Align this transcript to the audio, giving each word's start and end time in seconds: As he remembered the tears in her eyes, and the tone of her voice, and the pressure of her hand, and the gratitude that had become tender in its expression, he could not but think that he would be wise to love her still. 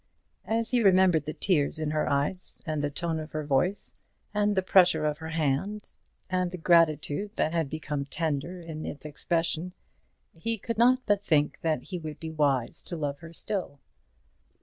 As 0.47 0.71
he 0.71 0.81
remembered 0.81 1.25
the 1.25 1.33
tears 1.35 1.77
in 1.77 1.91
her 1.91 2.09
eyes, 2.09 2.59
and 2.65 2.83
the 2.83 2.89
tone 2.89 3.19
of 3.19 3.33
her 3.33 3.43
voice, 3.45 3.93
and 4.33 4.55
the 4.57 4.63
pressure 4.63 5.05
of 5.05 5.19
her 5.19 5.29
hand, 5.29 5.95
and 6.27 6.49
the 6.49 6.57
gratitude 6.57 7.35
that 7.35 7.53
had 7.53 7.69
become 7.69 8.05
tender 8.05 8.59
in 8.59 8.83
its 8.83 9.05
expression, 9.05 9.73
he 10.33 10.57
could 10.57 10.79
not 10.79 11.03
but 11.05 11.23
think 11.23 11.61
that 11.61 11.89
he 11.89 11.99
would 11.99 12.19
be 12.19 12.31
wise 12.31 12.81
to 12.81 12.97
love 12.97 13.19
her 13.19 13.31
still. 13.31 13.79